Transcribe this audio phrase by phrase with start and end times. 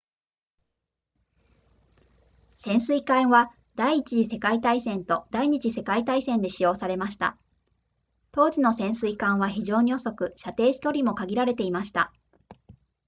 [2.55, 7.37] 潜水艦は第一次世界大戦と第二次世界大戦で使用されました
[8.31, 12.11] 当時の潜水艦は非常に遅く射程距離も限られていました